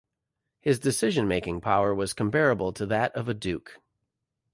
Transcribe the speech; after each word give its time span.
His 0.61 0.79
decision-making 0.79 1.61
power 1.61 1.93
was 1.93 2.13
comparable 2.15 2.73
to 2.73 2.87
that 2.87 3.15
of 3.15 3.29
a 3.29 3.35
Duke. 3.35 3.79